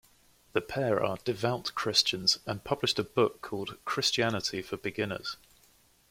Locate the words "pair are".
0.61-1.17